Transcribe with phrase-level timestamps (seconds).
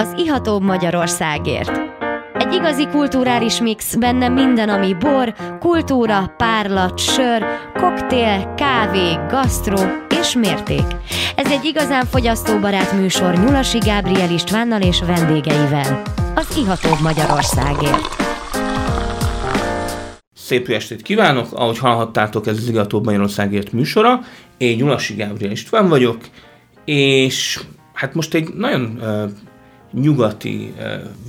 [0.00, 1.80] az Iható Magyarországért.
[2.34, 9.78] Egy igazi kulturális mix, benne minden, ami bor, kultúra, párlat, sör, koktél, kávé, gasztró
[10.20, 10.82] és mérték.
[11.36, 16.02] Ez egy igazán fogyasztóbarát műsor Nyulasi Gábriel Istvánnal és vendégeivel.
[16.34, 18.16] Az Iható Magyarországért.
[20.34, 21.46] Szép jó estét kívánok!
[21.52, 24.20] Ahogy hallhattátok, ez az Igató Magyarországért műsora.
[24.56, 26.18] Én Nyulasi Gábriel István vagyok,
[26.84, 27.60] és
[27.92, 29.30] hát most egy nagyon uh,
[29.92, 30.74] nyugati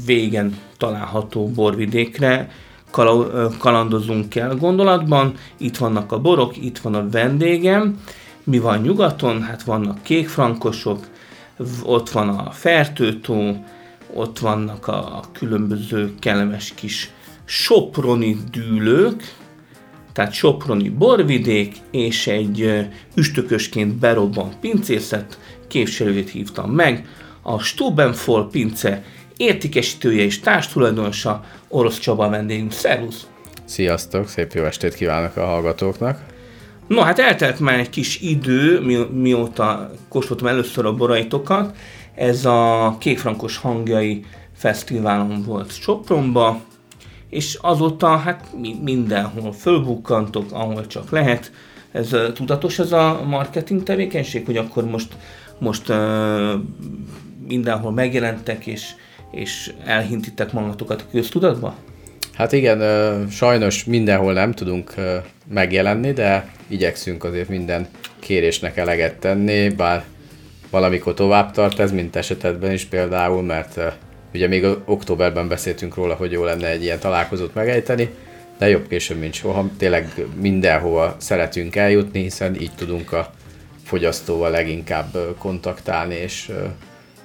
[0.05, 2.49] végen található borvidékre
[2.91, 5.33] kal- kalandozunk el gondolatban.
[5.57, 8.01] Itt vannak a borok, itt van a vendégem.
[8.43, 9.41] Mi van nyugaton?
[9.41, 11.07] Hát vannak kékfrankosok,
[11.83, 13.65] ott van a fertőtó,
[14.13, 17.11] ott vannak a különböző kellemes kis
[17.45, 19.35] soproni dűlők,
[20.13, 27.07] tehát soproni borvidék, és egy üstökösként berobbant pincészet képviselőjét hívtam meg,
[27.41, 29.03] a Stubenfol pince
[29.37, 32.71] értékesítője és társtulajdonosa Orosz Csaba vendégünk.
[32.71, 33.27] Szervusz!
[33.65, 36.25] Sziasztok, szép jó estét kívánok a hallgatóknak!
[36.87, 41.77] No, hát eltelt már egy kis idő, mi, mióta kóstoltam először a boraitokat.
[42.15, 46.61] Ez a Kékfrankos hangjai fesztiválon volt Sopronba,
[47.29, 48.47] és azóta hát
[48.81, 51.51] mindenhol fölbukkantok, ahol csak lehet.
[51.91, 55.15] Ez tudatos ez a marketing tevékenység, hogy akkor most,
[55.59, 55.95] most uh,
[57.51, 58.89] mindenhol megjelentek, és,
[59.31, 61.75] és elhintitek magatokat a köztudatba?
[62.33, 62.79] Hát igen,
[63.29, 64.93] sajnos mindenhol nem tudunk
[65.47, 67.87] megjelenni, de igyekszünk azért minden
[68.19, 70.03] kérésnek eleget tenni, bár
[70.69, 73.79] valamikor tovább tart ez, mint esetedben is például, mert
[74.33, 78.09] ugye még októberben beszéltünk róla, hogy jó lenne egy ilyen találkozót megejteni,
[78.57, 79.69] de jobb később, mint soha.
[79.77, 83.33] Tényleg mindenhova szeretünk eljutni, hiszen így tudunk a
[83.83, 86.51] fogyasztóval leginkább kontaktálni, és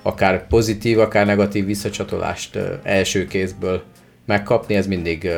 [0.07, 3.83] akár pozitív, akár negatív visszacsatolást első kézből
[4.27, 5.31] megkapni, ez mindig,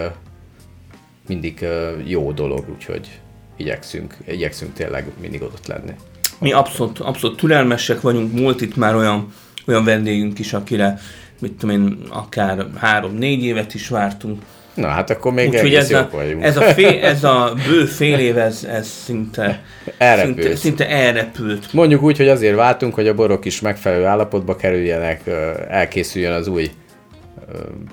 [1.27, 1.67] mindig
[2.05, 3.21] jó dolog, úgyhogy
[3.57, 5.93] igyekszünk, igyekszünk tényleg mindig ott lenni.
[6.39, 9.33] Mi abszolút, abszolút türelmesek vagyunk, múlt itt már olyan,
[9.67, 10.99] olyan vendégünk is, akire
[11.41, 14.43] mit tudom én, akár három-négy évet is vártunk.
[14.79, 16.43] Na hát akkor még Úgy, egész ez a, vagyunk.
[16.43, 19.63] Ez a, fél, ez a bő fél év, ez, ez szinte,
[19.99, 20.37] elrepült.
[20.37, 21.73] szinte, szinte elrepült.
[21.73, 25.21] Mondjuk úgy, hogy azért vártunk, hogy a borok is megfelelő állapotba kerüljenek,
[25.69, 26.71] elkészüljön az új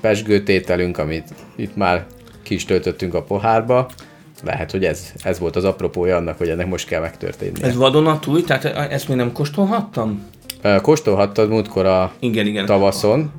[0.02, 2.06] pesgőtételünk, amit itt már
[2.44, 3.90] ki is töltöttünk a pohárba.
[4.44, 7.64] Lehet, hogy ez, ez volt az apropója annak, hogy ennek most kell megtörténni.
[7.64, 8.42] Ez vadonatúj?
[8.42, 10.26] Tehát ezt még nem kóstolhattam?
[10.82, 12.66] Kóstolhattad múltkor a igen, igen.
[12.66, 13.32] tavaszon.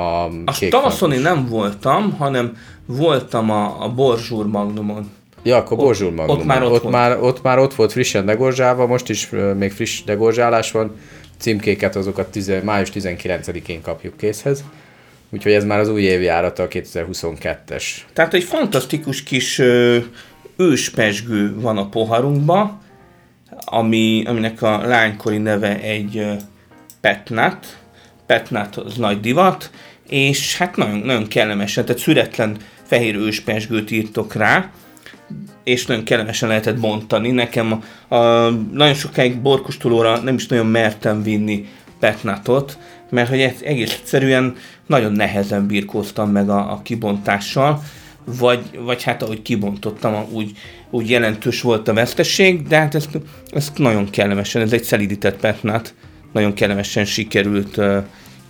[0.00, 2.56] A, a tavaszon én nem voltam, hanem
[2.86, 5.10] voltam a, a Borzsúr Magnumon.
[5.42, 6.40] Ja, akkor Borzsúr Magnumon.
[6.40, 10.02] Ott már ott, ott, már, ott már ott volt frissen degorzsálva, most is még friss
[10.02, 10.96] degorzsálás van.
[11.38, 14.64] Címkéket azokat 10, május 19-én kapjuk készhez.
[15.30, 17.84] Úgyhogy ez már az új évjárata, a 2022-es.
[18.12, 19.62] Tehát egy fantasztikus kis
[20.56, 22.80] őspesgő van a poharunkban,
[23.64, 26.26] ami, aminek a lánykori neve egy
[27.00, 27.79] Petnat.
[28.30, 29.70] Petnat az nagy divat,
[30.08, 34.70] és hát nagyon, nagyon kellemesen, tehát szüretlen fehér őspesgőt írtok rá,
[35.64, 37.30] és nagyon kellemesen lehetett bontani.
[37.30, 43.92] Nekem a, a, nagyon sokáig borkostolóra nem is nagyon mertem vinni Petnatot, mert hogy egész
[43.92, 47.82] egyszerűen nagyon nehezen birkóztam meg a, a kibontással,
[48.24, 50.52] vagy, vagy hát ahogy kibontottam, úgy,
[50.90, 53.18] úgy jelentős volt a veszteség, de hát ezt,
[53.50, 55.94] ezt nagyon kellemesen, ez egy szelidített petnát,
[56.32, 57.80] nagyon kellemesen sikerült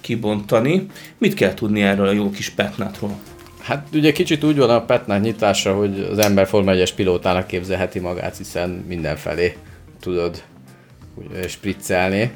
[0.00, 0.86] kibontani.
[1.18, 3.18] Mit kell tudni erről a jó kis petnátról?
[3.60, 7.98] Hát ugye kicsit úgy van a petnát nyitása, hogy az ember Forma 1 pilótának képzelheti
[7.98, 9.56] magát, hiszen mindenfelé
[10.00, 10.42] tudod
[11.48, 12.30] spriccelni.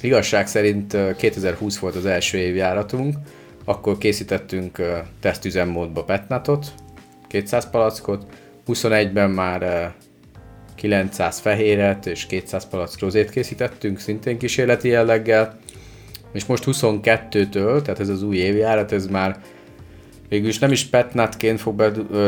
[0.00, 3.16] Igazság szerint 2020 volt az első évjáratunk,
[3.64, 4.82] akkor készítettünk
[5.20, 6.72] tesztüzemmódba petnatot,
[7.28, 8.26] 200 palackot,
[8.66, 9.92] 21-ben már
[10.80, 15.58] 900 fehéret és 200 palack rozét készítettünk, szintén kísérleti jelleggel,
[16.32, 19.40] és most 22-től, tehát ez az új évjárat, ez már
[20.28, 21.80] végülis nem is petnatként fog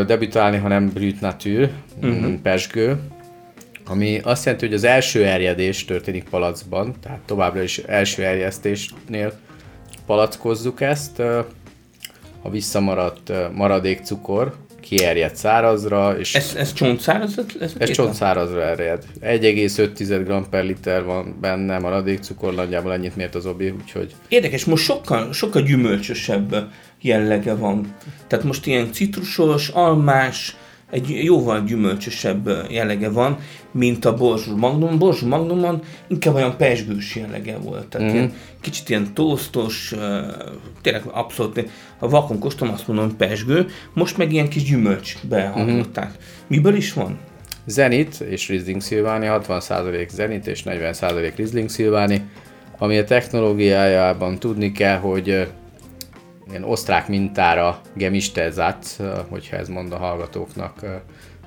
[0.07, 1.71] debütálni, hanem brut nature,
[2.03, 2.35] uh-huh.
[2.35, 3.01] pesgő,
[3.87, 9.33] ami azt jelenti, hogy az első erjedés történik palackban, tehát továbbra is első erjesztésnél
[10.07, 11.19] palackozzuk ezt,
[12.43, 16.19] a visszamaradt maradék cukor kierjed szárazra.
[16.19, 17.39] És ez, ez csontszáraz?
[17.61, 19.05] Ez, ez csontszárazra erjed.
[19.21, 24.15] 1,5 g per liter van benne maradék cukor, nagyjából ennyit mért az obi, úgyhogy...
[24.29, 26.55] Érdekes, most sokkal, sokkal gyümölcsösebb
[27.01, 27.95] jellege van.
[28.27, 30.57] Tehát most ilyen citrusos, almás,
[30.93, 33.39] egy jóval gyümölcsösebb jellege van,
[33.71, 34.99] mint a Borzsú Magnum.
[34.99, 37.87] Borzsú Magnumon inkább olyan pesgős jellege volt.
[37.87, 38.15] Tehát mm.
[38.15, 39.95] ilyen, kicsit ilyen tóztos,
[40.83, 46.11] tényleg abszolút, ha vakon kóstom, azt mondom, pesgő, most meg ilyen kis gyümölcs behallották.
[46.11, 46.47] Mm.
[46.47, 47.19] Miből is van?
[47.67, 52.23] Zenit és Riesling Szilváni, 60% Zenit és 40% Riesling Szilváni,
[52.79, 55.47] ami a technológiájában tudni kell, hogy
[56.53, 58.87] ilyen osztrák mintára gemistezat,
[59.29, 60.85] hogyha ez mond a hallgatóknak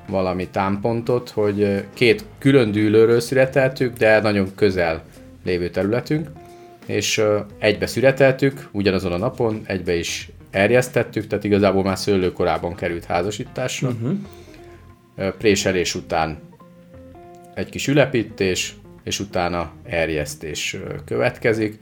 [0.08, 5.04] valami támpontot, hogy két külön dűlőről szüreteltük, de nagyon közel
[5.44, 6.30] lévő területünk,
[6.86, 7.22] és
[7.60, 13.88] egybe szüreteltük, ugyanazon a napon, egybe is erjesztettük, tehát igazából már szőlőkorában került házasításra.
[13.90, 14.18] Uh-huh
[15.38, 16.38] préselés után
[17.54, 21.80] egy kis ülepítés, és utána erjesztés következik,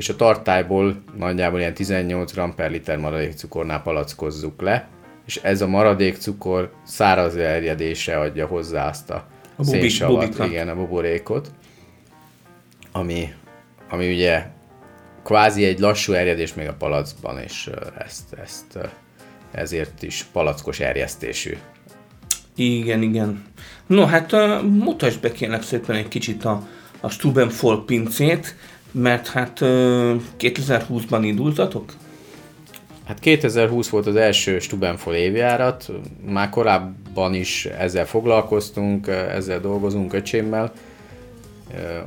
[0.00, 4.88] és a tartályból nagyjából ilyen 18 g per liter maradék cukornál palackozzuk le,
[5.26, 9.26] és ez a maradék cukor száraz erjedésre adja hozzá azt a,
[9.56, 11.50] a szénsavat, igen, a buborékot,
[12.92, 13.32] ami,
[13.88, 14.46] ami ugye
[15.24, 18.78] kvázi egy lassú erjedés még a palackban, és ezt, ezt
[19.50, 21.56] ezért is palackos erjesztésű.
[22.54, 23.44] Igen, igen.
[23.86, 26.68] No, hát uh, mutasd be kérlek szépen egy kicsit a,
[27.00, 28.54] a Stubenfol pincét,
[28.92, 29.68] mert hát uh,
[30.38, 31.92] 2020-ban indultatok?
[33.04, 35.90] Hát 2020 volt az első Stubenfol évjárat,
[36.26, 40.72] már korábban is ezzel foglalkoztunk, ezzel dolgozunk öcsémmel,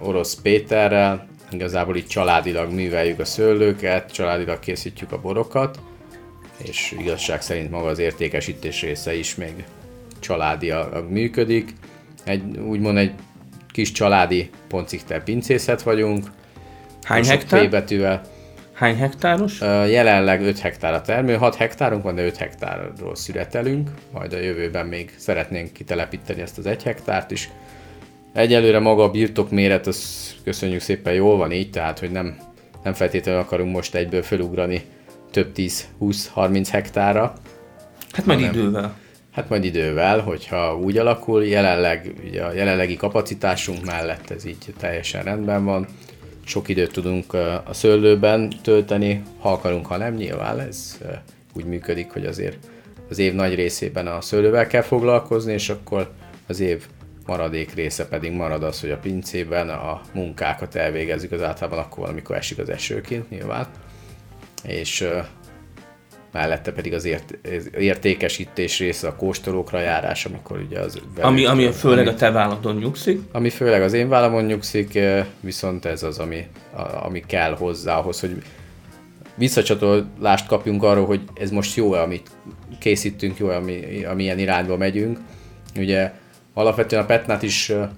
[0.02, 5.80] Orosz Péterrel, igazából itt családilag műveljük a szőlőket, családilag készítjük a borokat,
[6.58, 9.64] és igazság szerint maga az értékesítés része is még
[10.20, 11.74] családiak működik.
[12.24, 13.12] Egy, úgymond egy
[13.72, 16.28] kis családi poncikter pincészet vagyunk.
[17.04, 17.70] Hány hektár?
[17.70, 18.22] betűvel.
[18.74, 19.60] Hány hektáros?
[19.90, 24.86] Jelenleg 5 hektár a termő, 6 hektárunk van, de 5 hektárról szüretelünk, majd a jövőben
[24.86, 27.50] még szeretnénk kitelepíteni ezt az 1 hektárt is.
[28.34, 32.38] Egyelőre maga a birtok méret, az köszönjük szépen jól van így, tehát hogy nem,
[32.84, 34.82] nem feltétlenül akarunk most egyből felugrani
[35.32, 37.34] több 10-20-30 hektárra.
[38.12, 38.96] Hát majd idővel.
[39.32, 45.24] Hát majd idővel, hogyha úgy alakul, jelenleg ugye a jelenlegi kapacitásunk mellett ez így teljesen
[45.24, 45.88] rendben van.
[46.46, 50.98] Sok időt tudunk a szőlőben tölteni, ha akarunk, ha nem, nyilván ez
[51.54, 52.58] úgy működik, hogy azért
[53.10, 56.12] az év nagy részében a szőlővel kell foglalkozni, és akkor
[56.48, 56.86] az év
[57.26, 62.36] maradék része pedig marad az, hogy a pincében a munkákat elvégezzük az általában akkor, amikor
[62.36, 63.68] esik az esőként nyilván.
[64.64, 65.08] És
[66.34, 67.38] mellette pedig az ért,
[67.78, 71.02] értékesítés része, a kóstolókra járás, amikor ugye az...
[71.22, 73.22] Ami, ami főleg a te válladon nyugszik?
[73.32, 76.48] Ami főleg az én vállamon nyugszik, eh, viszont ez az, ami,
[77.04, 78.42] ami kell hozzá ahhoz, hogy
[79.36, 82.32] visszacsatolást kapjunk arról, hogy ez most jó-e, amit
[82.80, 85.20] készítünk, jó-e, ami, amilyen irányba megyünk.
[85.76, 86.12] Ugye
[86.54, 87.90] alapvetően a Petnát is eh,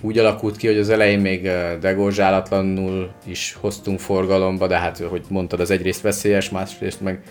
[0.00, 5.22] úgy alakult ki, hogy az elején még eh, degózsálatlanul is hoztunk forgalomba, de hát, hogy
[5.28, 7.22] mondtad, az egyrészt veszélyes, másrészt meg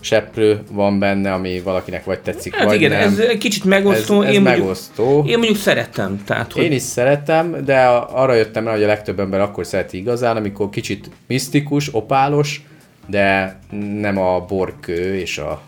[0.00, 3.00] seprő van benne, ami valakinek vagy tetszik, hát vagy igen, nem.
[3.00, 4.22] ez kicsit megosztó.
[4.22, 5.04] Ez, ez én megosztó.
[5.04, 6.22] Mondjuk, én mondjuk szeretem.
[6.24, 6.62] Tehát, hogy...
[6.62, 10.70] Én is szeretem, de arra jöttem rá, hogy a legtöbb ember akkor szereti igazán, amikor
[10.70, 12.62] kicsit misztikus, opálos,
[13.06, 13.58] de
[14.00, 15.62] nem a borkő és a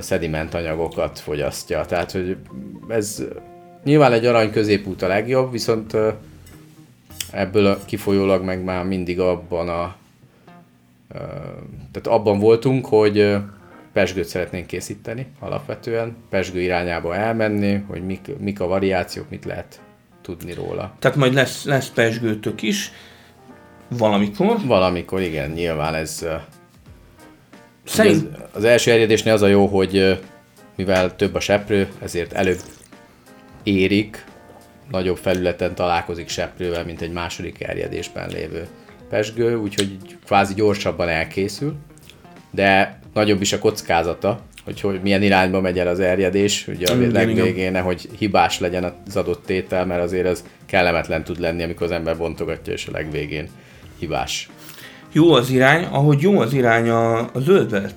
[0.00, 1.84] szediment anyagokat fogyasztja.
[1.84, 2.36] Tehát, hogy
[2.88, 3.22] ez
[3.84, 5.96] nyilván egy arany középút a legjobb, viszont
[7.32, 9.96] ebből kifolyólag meg már mindig abban a
[11.92, 13.36] tehát abban voltunk, hogy
[13.92, 19.80] pesgőt szeretnénk készíteni alapvetően, pesgő irányába elmenni, hogy mik, mik a variációk, mit lehet
[20.22, 20.94] tudni róla.
[20.98, 22.92] Tehát majd lesz, lesz pesgőtök is,
[23.88, 24.56] valamikor?
[24.64, 26.26] Valamikor, igen, nyilván ez...
[27.84, 28.16] Szerint...
[28.16, 30.20] Az, az első erjedésnél az a jó, hogy
[30.76, 32.60] mivel több a seprő, ezért előbb
[33.62, 34.24] érik,
[34.90, 38.66] nagyobb felületen találkozik seprővel, mint egy második erjedésben lévő
[39.08, 41.74] pesgő, úgyhogy kvázi gyorsabban elkészül,
[42.50, 47.10] de nagyobb is a kockázata, hogy, hogy milyen irányba megy el az erjedés, ugye a
[47.12, 51.92] legvégén, hogy hibás legyen az adott tétel, mert azért ez kellemetlen tud lenni, amikor az
[51.92, 53.48] ember bontogatja, és a legvégén
[53.98, 54.48] hibás.
[55.12, 57.92] Jó az irány, ahogy jó az irány a, a zöld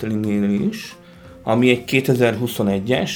[0.69, 0.95] is,
[1.43, 3.11] ami egy 2021-es,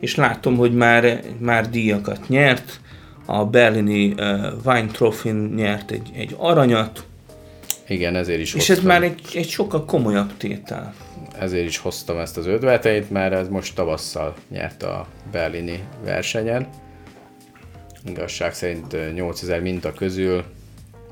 [0.00, 2.80] és látom, hogy már, már díjakat nyert,
[3.26, 7.05] a berlini uh, Wine trophy nyert egy, egy aranyat,
[7.88, 10.94] igen, ezért is És ez már egy, egy sokkal komolyabb tétel.
[11.38, 16.68] Ezért is hoztam ezt az ödveteit, mert ez most tavasszal nyert a berlini versenyen.
[18.08, 20.44] Igazság szerint 8000 minta közül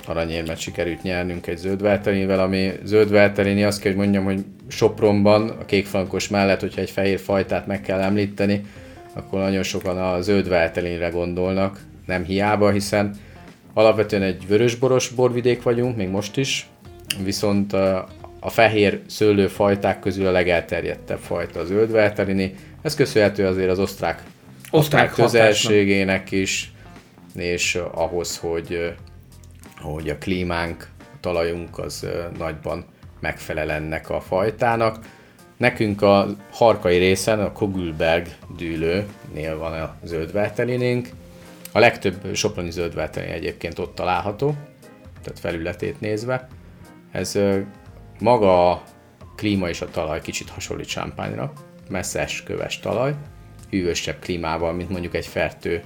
[0.06, 6.28] aranyérmet sikerült nyernünk egy zöldveltelinivel, ami zöldveltelini azt kell, hogy mondjam, hogy Sopronban, a kékfrankos
[6.28, 8.64] mellett, hogyha egy fehér fajtát meg kell említeni,
[9.12, 13.14] akkor nagyon sokan a zöld veltelinre gondolnak, nem hiába, hiszen
[13.74, 16.68] alapvetően egy vörösboros borvidék vagyunk, még most is,
[17.22, 17.72] viszont
[18.40, 22.54] a fehér szőlőfajták közül a legelterjedtebb fajta a zöld veltelini.
[22.82, 24.22] Ez köszönhető azért az osztrák,
[24.70, 26.72] osztrák közelségének is,
[27.36, 28.94] és ahhoz, hogy,
[29.80, 32.06] hogy a klímánk, a talajunk az
[32.38, 32.84] nagyban
[33.20, 34.98] megfelel ennek a fajtának.
[35.56, 38.26] Nekünk a harkai részen, a Kogülberg
[38.56, 41.08] dűlőnél van a zöldveltelinünk.
[41.76, 44.54] A legtöbb soproni zöldveltelin egyébként ott található,
[45.22, 46.46] tehát felületét nézve.
[47.12, 47.38] Ez
[48.20, 48.82] maga a
[49.36, 51.52] klíma és a talaj kicsit hasonlít sámpányra,
[51.88, 53.14] messzes, köves talaj,
[53.70, 55.82] hűvösebb klímával, mint mondjuk egy fertő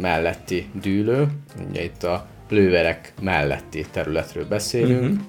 [0.00, 1.26] melletti dűlő.
[1.68, 5.02] Ugye itt a lőverek melletti területről beszélünk.
[5.02, 5.26] Uh-huh.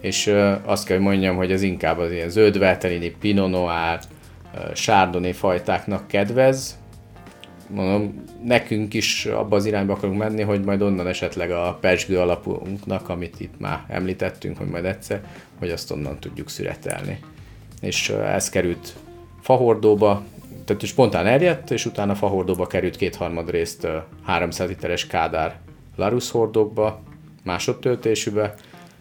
[0.00, 0.26] És
[0.64, 4.00] azt kell, hogy mondjam, hogy ez inkább az ilyen zöldveltelini, pinot noir,
[4.74, 6.78] sárdoni fajtáknak kedvez,
[7.70, 13.08] mondom, nekünk is abba az irányba akarunk menni, hogy majd onnan esetleg a persgő alapunknak,
[13.08, 15.22] amit itt már említettünk, hogy majd egyszer,
[15.58, 17.18] hogy azt onnan tudjuk szüretelni.
[17.80, 18.94] És ez került
[19.40, 20.22] fahordóba,
[20.64, 23.86] tehát spontán erjedt, és utána fahordóba került kétharmad részt
[24.24, 25.58] 300 literes kádár
[25.96, 27.02] Larus hordókba,
[27.44, 28.54] másodtöltésűbe,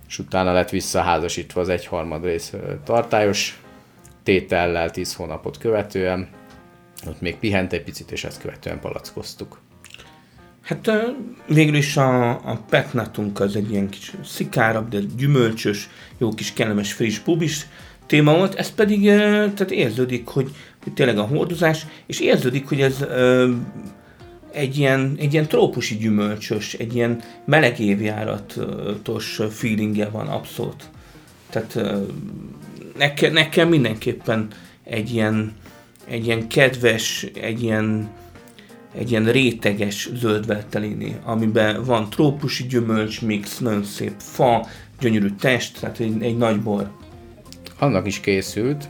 [0.08, 3.62] és utána lett visszaházasítva az egyharmad rész tartályos
[4.24, 6.28] tétellel 10 hónapot követően,
[7.08, 9.60] ott még pihent egy picit, és ezt követően palackoztuk.
[10.62, 10.92] Hát
[11.48, 16.94] végül is a, a petnatunk az egy ilyen kis szikárabb, de gyümölcsös, jó kis kellemes
[16.94, 17.68] friss pubis
[18.06, 23.06] téma volt, ez pedig tehát érződik, hogy, hogy tényleg a hordozás, és érződik, hogy ez
[24.52, 30.90] egy ilyen, egy ilyen trópusi gyümölcsös, egy ilyen meleg évjáratos feelingje van abszolút.
[31.50, 31.80] Tehát
[32.98, 34.48] nekem, nekem mindenképpen
[34.84, 35.54] egy ilyen
[36.10, 38.10] egy ilyen kedves, egy ilyen,
[38.98, 44.68] egy ilyen réteges zöldveltelini, amiben van trópusi gyümölcs mix, nagyon szép fa,
[45.00, 46.92] gyönyörű test, tehát egy, egy nagy bor.
[47.80, 48.90] Annak is készült.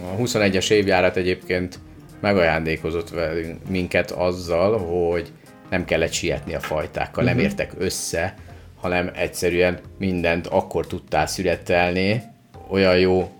[0.00, 1.78] A 21-es évjárat egyébként
[2.20, 5.32] megajándékozott velünk minket azzal, hogy
[5.70, 7.24] nem kellett sietni a fajtákkal, uh-huh.
[7.24, 7.44] nem mhm.
[7.44, 8.34] értek össze,
[8.80, 12.22] hanem egyszerűen mindent akkor tudtál születelni,
[12.70, 13.37] olyan jó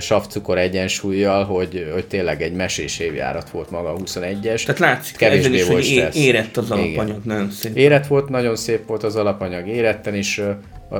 [0.00, 4.64] savcukor egyensúlyjal, hogy, hogy tényleg egy mesés évjárat volt maga a 21-es.
[4.64, 7.20] Tehát látszik, kevésbé is, volt hogy érett az alapanyag, Igen.
[7.24, 7.76] nagyon szép.
[7.76, 10.42] Érett volt, nagyon szép volt az alapanyag éretten, és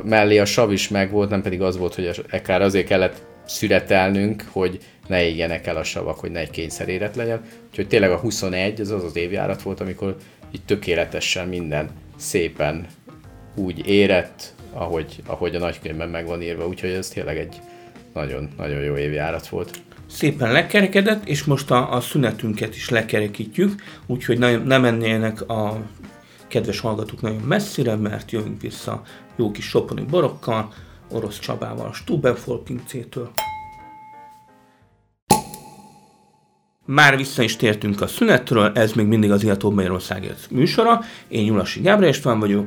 [0.04, 4.45] mellé a sav is meg volt, nem pedig az volt, hogy akár azért kellett szüretelnünk,
[4.50, 7.40] hogy ne égjenek el a savak, hogy ne egy kényszer éret legyen.
[7.68, 10.16] Úgyhogy tényleg a 21 az az az évjárat volt, amikor
[10.50, 12.87] itt tökéletesen minden szépen
[13.54, 17.61] úgy érett, ahogy, ahogy a nagykönyvben meg van írva, úgyhogy ez tényleg egy
[18.16, 19.70] nagyon, nagyon jó évjárat volt.
[20.06, 25.78] Szépen lekerekedett, és most a, a szünetünket is lekerekítjük, úgyhogy ne, nem mennének a
[26.49, 29.02] kedves hallgatók nagyon messzire, mert jövünk vissza
[29.37, 30.73] jó kis soponi borokkal,
[31.11, 33.30] Orosz Csabával, Stubenfol pincétől.
[36.85, 41.00] Már vissza is tértünk a szünetről, ez még mindig az Iató Magyarországért műsora.
[41.28, 42.66] Én Nyulasi Gábor István vagyok,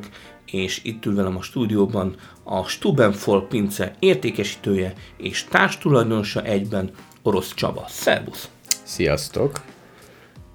[0.52, 6.90] és itt ül velem a stúdióban a Stubenfol pince értékesítője és társtulajdonosa egyben
[7.22, 7.86] Orosz Csaba.
[7.88, 8.50] Szervusz!
[8.84, 9.62] Sziasztok!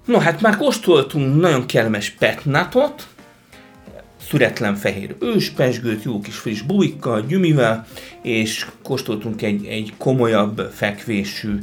[0.05, 3.07] No hát már kóstoltunk nagyon kellemes petnatot,
[4.29, 7.85] szüretlen fehér őspesgőt, jó kis friss bulikkal, gyümivel,
[8.21, 11.59] és kóstoltunk egy, egy komolyabb fekvésű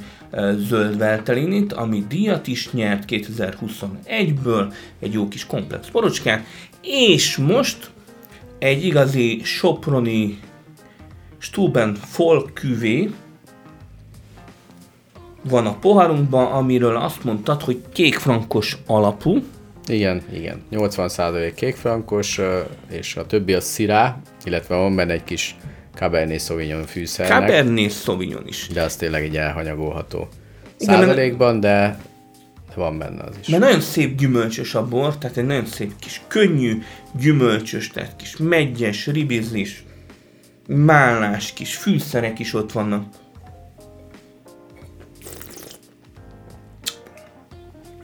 [0.69, 6.45] zöld veltelinit, ami díjat is nyert 2021-ből, egy jó kis komplex borocskát,
[6.83, 7.91] és most
[8.62, 10.38] egy igazi soproni
[11.38, 13.11] Stuben folk küvé
[15.42, 19.42] van a poharunkban, amiről azt mondtad, hogy kékfrankos alapú.
[19.87, 20.62] Igen, igen.
[20.71, 22.40] 80% kékfrankos,
[22.90, 25.57] és a többi a szirá, illetve van benne egy kis
[25.95, 27.38] Cabernet Sauvignon fűszernek.
[27.38, 28.69] Cabernet Sauvignon is.
[28.73, 30.28] De az tényleg így elhanyagolható.
[30.78, 31.99] Igen, százalékban, de
[32.75, 33.49] van benne az is.
[33.49, 36.83] Mert nagyon szép gyümölcsös a bor, tehát egy nagyon szép kis könnyű,
[37.19, 39.85] gyümölcsös, tehát kis megyes, ribizlis,
[40.67, 43.05] málás, kis fűszerek is ott vannak.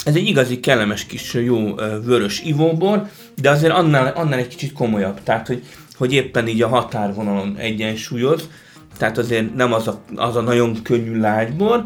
[0.04, 3.08] Ez egy igazi kellemes kis jó vörös ivóbor,
[3.40, 5.62] de azért annál, annál egy kicsit komolyabb, tehát hogy,
[5.96, 8.48] hogy éppen így a határvonalon egyensúlyoz,
[8.96, 11.84] tehát azért nem az a, az a nagyon könnyű lágybor,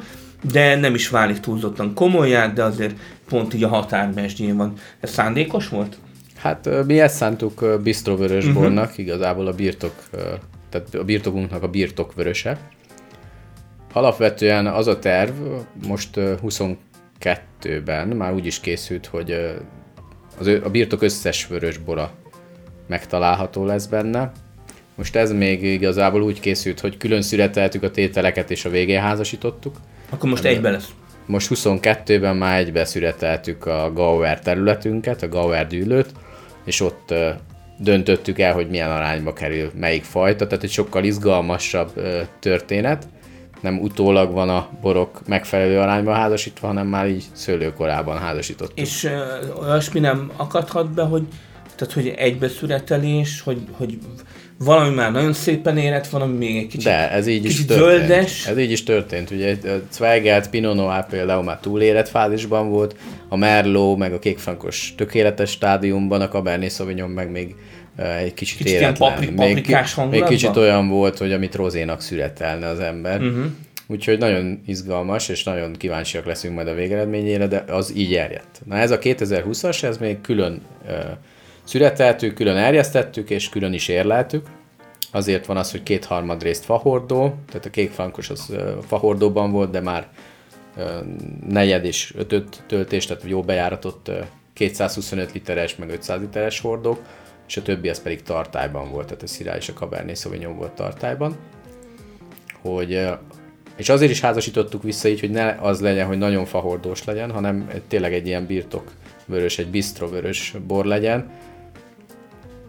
[0.53, 2.95] de nem is válik túlzottan komolyát, de azért
[3.29, 4.73] pont így a határmesdjén van.
[5.01, 5.97] Ez szándékos volt?
[6.37, 8.99] Hát mi ezt szántuk bisztrovörösbornak, uh-huh.
[8.99, 9.95] igazából a birtok,
[10.71, 12.59] tehát a birtokunknak a birtokvöröse.
[13.93, 15.35] Alapvetően az a terv,
[15.87, 16.77] most 22
[17.23, 19.55] 22-ben már úgy is készült, hogy
[20.39, 22.11] az, a birtok összes vörös bora
[22.87, 24.33] megtalálható lesz benne.
[24.95, 29.77] Most ez még igazából úgy készült, hogy külön születeltük a tételeket és a végén házasítottuk.
[30.13, 30.89] Akkor most egybe lesz.
[31.27, 36.11] Most 22-ben már egybe születeltük a Gauer területünket, a Gauer dűlőt,
[36.65, 37.15] és ott
[37.79, 41.93] döntöttük el, hogy milyen arányba kerül melyik fajta, tehát egy sokkal izgalmasabb
[42.39, 43.09] történet.
[43.61, 48.79] Nem utólag van a borok megfelelő arányban házasítva, hanem már így szőlőkorában házasítottuk.
[48.79, 49.11] És
[49.61, 51.23] olyasmi nem akadhat be, hogy
[51.77, 53.99] tehát, hogy egybeszületelés, hogy, hogy
[54.65, 57.81] valami már nagyon szépen érett, valami még egy kicsit, De ez így is történt.
[57.81, 58.47] zöldes.
[58.47, 59.31] Ez így is történt.
[59.31, 62.97] Ugye a Zweigelt, Pinot Noir például már túlérett fázisban volt,
[63.29, 67.55] a Merlot meg a kékfrankos tökéletes stádiumban, a Cabernet Sauvignon meg még
[67.97, 68.95] egy kicsit, kicsit éretlen.
[68.95, 69.67] Papri, még,
[70.11, 73.21] még kicsit olyan volt, hogy amit rozénak születelne az ember.
[73.21, 73.45] Uh-huh.
[73.87, 78.61] Úgyhogy nagyon izgalmas, és nagyon kíváncsiak leszünk majd a végeredményére, de az így erjedt.
[78.65, 80.93] Na ez a 2020-as, ez még külön uh,
[81.65, 84.47] születeltük, külön erjesztettük, és külön is érleltük.
[85.11, 89.81] Azért van az, hogy kétharmad részt fahordó, tehát a kékfrankos az uh, fahordóban volt, de
[89.81, 90.09] már
[91.49, 94.17] negyed és ötöt töltés, tehát jó bejáratott uh,
[94.53, 96.99] 225 literes, meg 500 literes hordók
[97.53, 100.73] és a többi az pedig tartályban volt, tehát a Szirá és a Cabernet Sauvignon volt
[100.73, 101.37] tartályban.
[102.61, 103.09] Hogy,
[103.77, 107.71] és azért is házasítottuk vissza így, hogy ne az legyen, hogy nagyon fahordós legyen, hanem
[107.89, 108.91] tényleg egy ilyen birtok
[109.27, 111.31] vörös, egy bistro vörös bor legyen,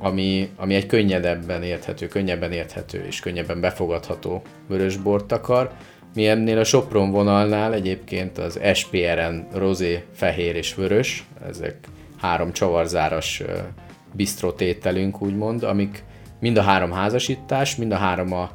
[0.03, 5.72] ami, ami egy könnyedebben érthető, könnyebben érthető és könnyebben befogadható vörös bort akar.
[6.15, 11.77] Mi ennél a Sopron vonalnál egyébként az SPRN rozé, fehér és vörös, ezek
[12.17, 13.43] három csavarzáras
[14.55, 16.03] tételünk, úgymond, amik
[16.39, 18.51] mind a három házasítás, mind a három a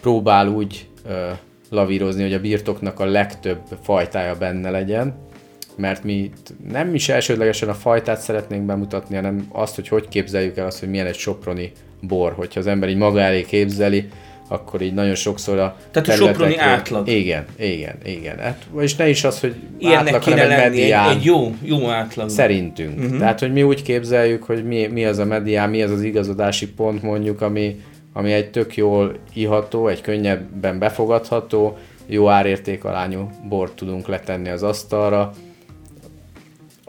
[0.00, 1.30] próbál úgy ö,
[1.70, 5.28] lavírozni, hogy a birtoknak a legtöbb fajtája benne legyen,
[5.76, 6.30] mert mi
[6.72, 10.88] nem is elsődlegesen a fajtát szeretnénk bemutatni, hanem azt, hogy hogy képzeljük el azt, hogy
[10.90, 14.08] milyen egy soproni bor, hogyha az ember így maga elé képzeli,
[14.48, 17.08] akkor így nagyon sokszor a Tehát a soproni átlag.
[17.08, 18.38] Igen, igen, igen.
[18.38, 21.08] Hát, és ne is az, hogy Ilyennek átlag, hanem egy medián.
[21.08, 22.28] Egy, egy jó, jó átlag.
[22.28, 22.98] Szerintünk.
[22.98, 23.18] Uh-huh.
[23.18, 26.72] Tehát, hogy mi úgy képzeljük, hogy mi, mi az a medián, mi az az igazodási
[26.72, 27.80] pont mondjuk, ami,
[28.12, 35.32] ami egy tök jól iható, egy könnyebben befogadható, jó árértékalányú bort tudunk letenni az asztalra,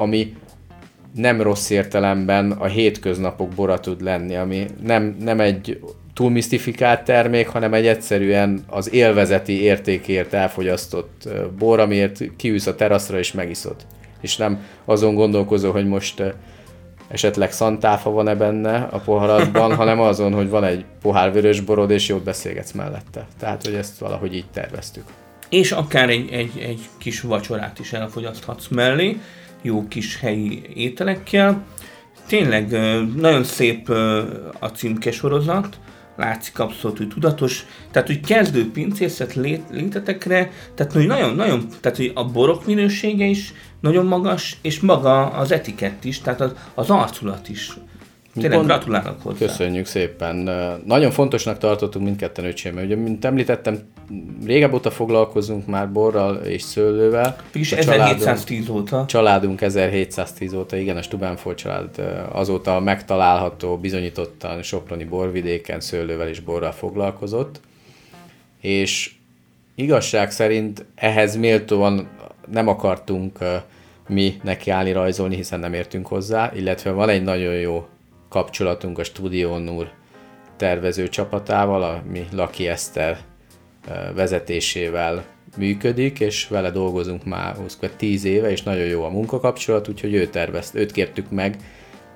[0.02, 0.36] ami
[1.16, 5.80] nem rossz értelemben a hétköznapok bora tud lenni, ami nem, nem egy
[6.14, 13.18] túl misztifikált termék, hanem egy egyszerűen az élvezeti értékért elfogyasztott bor, amiért kiűsz a teraszra
[13.18, 13.76] és megiszod.
[14.22, 16.24] És nem azon gondolkozó, hogy most
[17.08, 22.08] esetleg szantáfa van-e benne a poharadban, hanem azon, hogy van egy pohár vörös borod, és
[22.08, 23.28] jót beszélgetsz mellette.
[23.40, 25.04] Tehát, hogy ezt valahogy így terveztük.
[25.50, 29.18] És akár egy, egy, egy kis vacsorát is elfogyaszthatsz mellé,
[29.62, 31.64] jó kis helyi ételekkel.
[32.28, 32.70] Tényleg
[33.16, 33.90] nagyon szép
[34.60, 35.80] a címke sorozat,
[36.16, 41.98] látszik abszolút, hogy tudatos, tehát hogy kezdő pincészet lét, létetekre, tehát hogy nagyon, nagyon, tehát
[41.98, 46.90] hogy a borok minősége is nagyon magas, és maga az etikett is, tehát az, az
[46.90, 47.74] arculat is
[48.34, 49.46] Tényleg Pont, gratulálok hozzá.
[49.46, 50.50] Köszönjük szépen.
[50.86, 53.80] Nagyon fontosnak tartottunk mindketten öcsém, mert ugye, mint említettem,
[54.46, 57.36] régebb óta foglalkozunk már borral és szőlővel.
[57.54, 59.06] És 1710 óta.
[59.08, 66.72] Családunk 1710 óta, igen, a Stubenfort család azóta megtalálható, bizonyítottan Soproni borvidéken szőlővel és borral
[66.72, 67.60] foglalkozott.
[68.62, 69.12] És
[69.76, 72.08] igazság szerint ehhez méltóan
[72.52, 73.38] nem akartunk
[74.08, 77.88] mi nekiállni rajzolni, hiszen nem értünk hozzá, illetve van egy nagyon jó
[78.30, 79.92] kapcsolatunk a Studio Nur
[80.58, 83.18] tervező csapatával, ami Laki Eszter
[84.16, 85.26] vezetésével
[85.58, 87.56] működik, és vele dolgozunk már
[87.98, 91.58] 10 éve, és nagyon jó a munkakapcsolat, úgyhogy ő tervezt, őt kértük meg,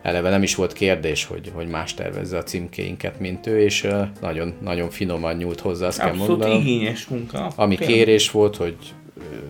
[0.01, 3.87] eleve nem is volt kérdés, hogy, hogy más tervezze a címkéinket, mint ő, és
[4.21, 6.59] nagyon, nagyon finoman nyúlt hozzá, azt Abszolút kell mondanom.
[6.61, 7.51] igényes munka.
[7.55, 8.75] Ami kérés volt, hogy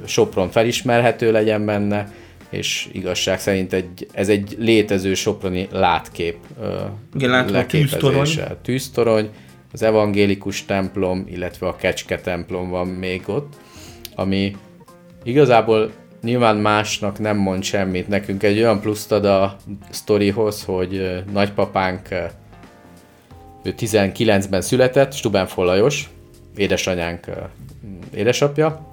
[0.06, 2.14] Sopron felismerhető legyen benne,
[2.50, 6.38] és igazság szerint egy, ez egy létező soproni látkép
[7.16, 8.28] Igen, látom, a tűztorony.
[8.62, 9.30] tűztorony,
[9.76, 13.54] az evangélikus templom, illetve a kecske templom van még ott,
[14.16, 14.56] ami
[15.24, 18.08] igazából nyilván másnak nem mond semmit.
[18.08, 19.56] Nekünk egy olyan pluszt ad a
[19.90, 22.10] sztorihoz, hogy nagypapánk
[23.64, 26.10] ő 19-ben született, Stuben Lajos,
[26.56, 27.26] édesanyánk
[28.14, 28.86] édesapja,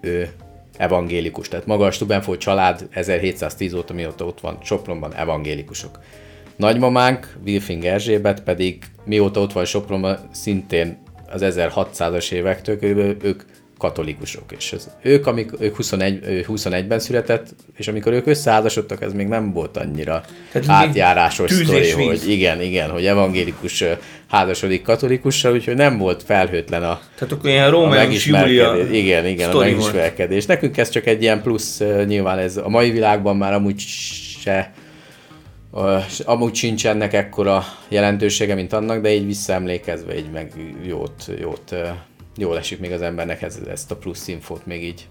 [0.00, 0.28] ő
[0.76, 1.48] evangélikus.
[1.48, 5.98] Tehát maga a Stubenfolt család 1710 óta, mióta ott van Sopronban, evangélikusok.
[6.60, 10.98] Nagymamánk, Wilfing Erzsébet pedig mióta ott van Sopronban, szintén
[11.32, 12.78] az 1600-as évektől,
[13.22, 13.42] ők
[13.78, 14.44] katolikusok.
[14.56, 19.26] És ez, ők, amik, ők 21, ő 21-ben született, és amikor ők összeházasodtak, ez még
[19.26, 23.84] nem volt annyira Tehát átjárásos sztori, hogy igen, igen, hogy evangélikus
[24.28, 28.98] házasodik katolikussal, úgyhogy nem volt felhőtlen a, Tehát akkor ilyen Rómeus Júlia megismerkedés.
[28.98, 29.78] Igen, igen, a sztori volt.
[29.78, 30.46] megismerkedés.
[30.46, 33.78] Nekünk ez csak egy ilyen plusz, nyilván ez a mai világban már amúgy
[34.42, 34.72] se
[36.24, 40.52] amúgy sincs ennek ekkora jelentősége, mint annak, de így visszaemlékezve így meg
[40.82, 41.74] jót, jót,
[42.36, 45.08] jól esik még az embernek ez, ezt a plusz infót még így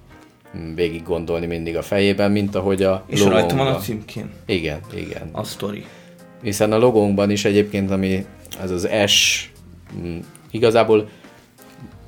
[0.57, 4.79] mm, végig gondolni mindig a fejében, mint ahogy a És rajta van a címkén Igen,
[4.95, 5.29] igen.
[5.31, 5.85] a sztori.
[6.41, 8.25] Hiszen a logónkban is egyébként, ami
[8.61, 9.49] ez az S,
[10.01, 10.17] mm,
[10.51, 11.09] igazából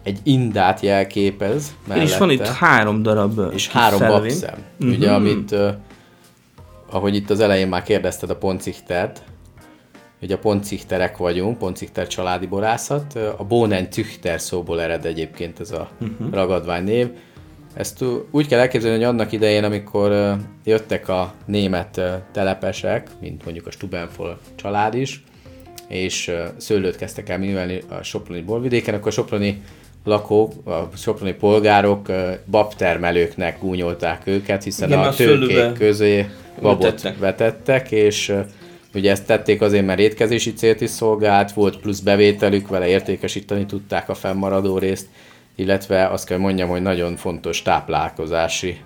[0.03, 2.09] egy indát jelképez mellette.
[2.09, 4.19] És van itt három darab és három szelvény.
[4.19, 4.57] babszem.
[4.79, 4.97] Uh-huh.
[4.97, 5.55] Ugye, amit,
[6.91, 9.23] ahogy itt az elején már kérdezted a Poncichtert,
[10.21, 15.89] ugye a Poncichterek vagyunk, Poncichter családi borászat, a Bonen Tüchter szóból ered egyébként ez a
[16.01, 16.33] uh-huh.
[16.33, 17.07] ragadvány név.
[17.73, 22.01] Ezt úgy kell elképzelni, hogy annak idején, amikor jöttek a német
[22.31, 25.23] telepesek, mint mondjuk a Stubenfol család is,
[25.87, 29.61] és szőlőt kezdtek el művelni a Soproni borvidéken, akkor a Soproni
[30.03, 32.07] lakók, a soproni polgárok
[32.45, 36.29] babtermelőknek gúnyolták őket, hiszen Igen, a a tőkék közé
[36.61, 37.17] babot ültettek.
[37.17, 38.33] vetettek, és
[38.93, 44.09] ugye ezt tették azért, mert étkezési célt is szolgált, volt plusz bevételük, vele értékesíteni tudták
[44.09, 45.07] a fennmaradó részt,
[45.55, 48.77] illetve azt kell mondjam, hogy nagyon fontos táplálkozási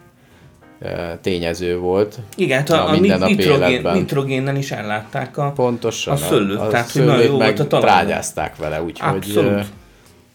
[1.22, 2.96] tényező volt Igen, hát a a, a
[3.28, 3.98] nitrogén, életben.
[3.98, 5.52] nitrogénnel is ellátták a...
[5.56, 6.14] Pontosan.
[6.14, 7.96] A szőlőt, tehát, hogy szőlőt nagyon jó meg volt a talajban.
[7.96, 9.66] trágyázták vele, úgyhogy Abszolút.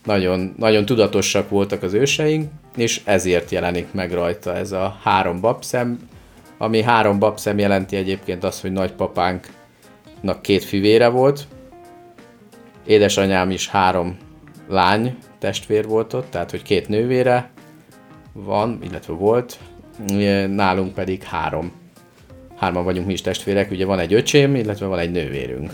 [0.04, 5.98] Nagyon, nagyon tudatosak voltak az őseink, és ezért jelenik meg rajta ez a három babszem,
[6.58, 11.46] ami három babszem jelenti egyébként azt, hogy nagypapánknak két fivére volt,
[12.86, 14.16] édesanyám is három
[14.68, 17.50] lány testvér volt ott, tehát hogy két nővére
[18.32, 19.58] van, illetve volt,
[20.48, 21.72] nálunk pedig három.
[22.56, 25.72] Hárman vagyunk mi is testvérek, ugye van egy öcsém, illetve van egy nővérünk,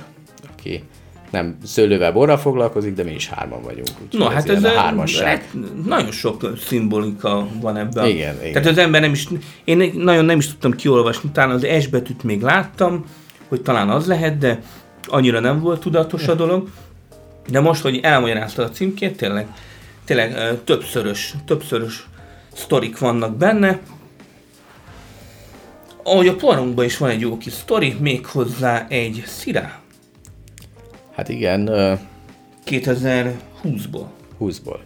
[0.53, 0.83] aki
[1.31, 3.89] nem szőlővel borral foglalkozik, de mi is hárman vagyunk.
[4.03, 5.51] úgyhogy No, hát ez a hármasság.
[5.85, 8.07] nagyon sok szimbolika van ebben.
[8.07, 8.53] Igen, igen.
[8.53, 9.29] Tehát az ember nem is,
[9.65, 13.05] én nagyon nem is tudtam kiolvasni, talán az S betűt még láttam,
[13.49, 14.61] hogy talán az lehet, de
[15.07, 16.69] annyira nem volt tudatos a dolog.
[17.49, 19.47] De most, hogy elmagyaráztad a címkét, tényleg,
[20.05, 22.07] tényleg többszörös, többszörös
[22.53, 23.81] sztorik vannak benne.
[26.03, 29.79] Ahogy a porunkban is van egy jó kis sztori, méghozzá egy szirá
[31.17, 31.93] Hát igen, ö,
[32.67, 34.07] 2020-ból.
[34.41, 34.79] 20-ból.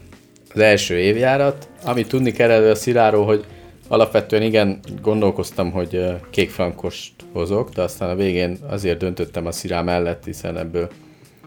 [0.54, 3.44] Az első évjárat, amit tudni kell erről a sziláról, hogy
[3.88, 10.24] alapvetően igen, gondolkoztam, hogy kékfrankost hozok, de aztán a végén azért döntöttem a szirá mellett,
[10.24, 10.88] hiszen ebből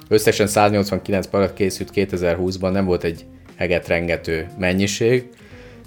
[0.07, 5.29] összesen 189 parat készült 2020-ban, nem volt egy eget rengető mennyiség.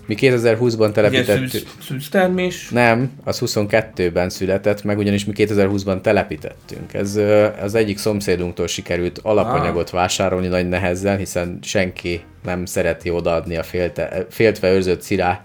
[0.07, 1.51] Mi 2020-ban Ugye telepítettük...
[1.51, 6.95] szűz, szűztermés, Nem, az 22-ben született meg, ugyanis mi 2020-ban telepítettünk.
[6.95, 7.17] Ez
[7.63, 14.27] az egyik szomszédunktól sikerült alapanyagot vásárolni nagy nehezen, hiszen senki nem szereti odaadni a félte,
[14.31, 15.45] féltve őrzött szirá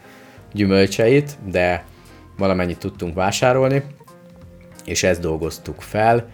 [0.53, 1.85] gyümölcseit, de
[2.37, 3.83] valamennyit tudtunk vásárolni,
[4.85, 6.29] és ezt dolgoztuk fel.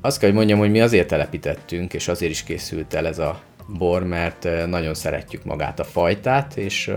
[0.00, 3.40] Azt kell, hogy mondjam, hogy mi azért telepítettünk, és azért is készült el ez a
[3.78, 6.92] bor, mert nagyon szeretjük magát a fajtát, és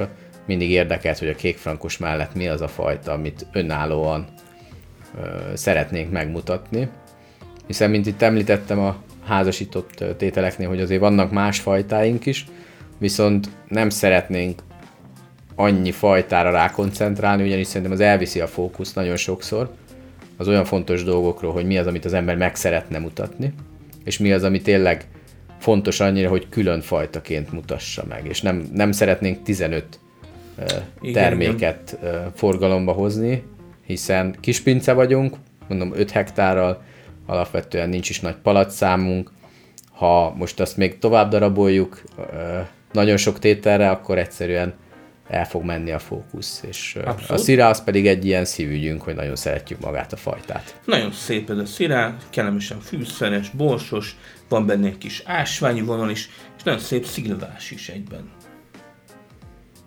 [0.46, 4.26] mindig érdekelt, hogy a kékfrankos mellett mi az a fajta, amit önállóan
[5.54, 6.90] szeretnénk megmutatni.
[7.68, 12.46] Hiszen, mint itt említettem a házasított tételeknél, hogy azért vannak más fajtáink is,
[12.98, 14.62] viszont nem szeretnénk
[15.56, 19.72] annyi fajtára rákoncentrálni, ugyanis szerintem az elviszi a fókusz nagyon sokszor
[20.38, 23.54] az olyan fontos dolgokról, hogy mi az, amit az ember meg szeretne mutatni,
[24.04, 25.06] és mi az, ami tényleg
[25.63, 29.99] fontos annyira, hogy külön fajtaként mutassa meg, és nem, nem szeretnénk 15
[30.58, 30.63] ö,
[31.02, 33.43] Igen, terméket ö, forgalomba hozni,
[33.86, 35.36] hiszen kispince vagyunk,
[35.67, 36.84] mondom 5 hektárral,
[37.26, 39.32] alapvetően nincs is nagy palacszámunk,
[39.91, 42.04] ha most azt még tovább daraboljuk
[42.91, 44.73] nagyon sok tételre, akkor egyszerűen
[45.28, 46.64] el fog menni a fókusz.
[46.68, 47.44] És ö, a Abszolút.
[47.44, 50.80] szira az pedig egy ilyen szívügyünk, hogy nagyon szeretjük magát a fajtát.
[50.86, 54.18] Nagyon szép ez a szirá, kellemesen fűszeres, borsos,
[54.50, 58.30] van benne egy kis ásványi vonal is, és nagyon szép szilvás is egyben.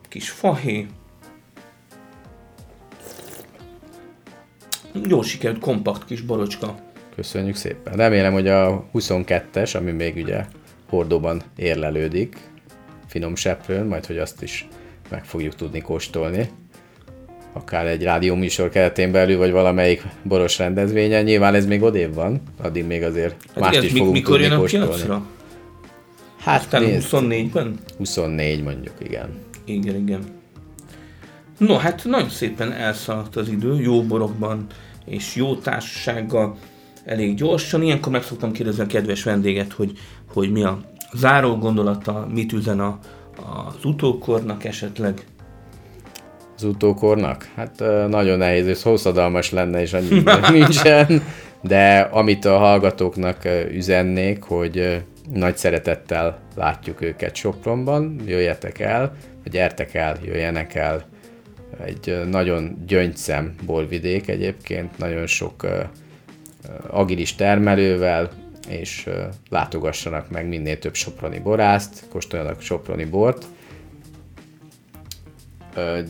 [0.09, 0.87] Kis fahé.
[5.09, 6.79] Jól sikerült, kompakt kis borocska.
[7.15, 7.95] Köszönjük szépen.
[7.95, 10.45] Remélem, hogy a 22-es, ami még ugye
[10.89, 12.37] hordóban érlelődik,
[13.07, 14.69] finom seprőn, majd hogy azt is
[15.11, 16.51] meg fogjuk tudni kóstolni.
[17.53, 21.25] Akár egy rádióműsor keretén belül, vagy valamelyik boros rendezvényen.
[21.25, 24.45] Nyilván ez még odébb van, addig még azért Hát mást igen, is fogunk mikor tudni
[24.47, 24.87] jön a kóstolni.
[24.87, 25.27] piacra?
[26.39, 27.79] Hát Aztán nézd, 24-ben?
[27.97, 29.29] 24 mondjuk, igen.
[29.65, 30.23] Igen, igen.
[31.59, 34.67] No, hát nagyon szépen elszaladt az idő, jó borokban
[35.05, 36.57] és jó társasággal,
[37.05, 37.83] elég gyorsan.
[37.83, 39.93] Ilyenkor meg szoktam kérdezni a kedves vendéget, hogy,
[40.33, 40.81] hogy mi a
[41.15, 42.99] záró gondolata, mit üzen a,
[43.37, 45.27] az utókornak esetleg.
[46.57, 47.51] Az utókornak?
[47.57, 50.23] Hát nagyon nehéz, ez hosszadalmas lenne, és annyi
[50.59, 51.23] nincsen.
[51.63, 59.95] De amit a hallgatóknak üzennék, hogy nagy szeretettel látjuk őket Sopronban, jöjjetek el, vagy gyertek
[59.95, 61.05] el, jöjjenek el.
[61.85, 65.67] Egy nagyon gyöngyszem borvidék egyébként, nagyon sok
[66.91, 68.31] agilis termelővel,
[68.69, 69.09] és
[69.51, 73.47] látogassanak meg minél több soproni borászt, kóstoljanak soproni bort,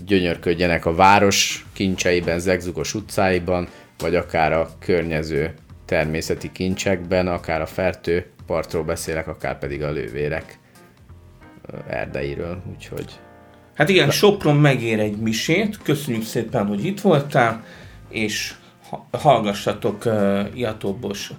[0.07, 8.27] gyönyörködjenek a város kincseiben, zegzugos utcáiban, vagy akár a környező természeti kincsekben, akár a fertő
[8.47, 10.59] partról beszélek, akár pedig a lővérek
[11.87, 13.19] erdeiről, úgyhogy
[13.75, 17.65] Hát igen, Sopron megér egy misét, köszönjük szépen, hogy itt voltál,
[18.09, 18.55] és
[18.89, 21.31] ha- hallgassatok uh, Ihatóbos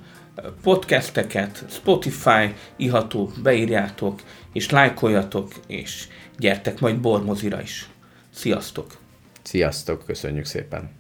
[0.62, 4.22] podcasteket, Spotify, Iható, beírjátok,
[4.54, 7.90] és lájkoljatok, és gyertek majd bormozira is.
[8.34, 8.98] Sziasztok!
[9.44, 10.97] sziasztok, köszönjük szépen!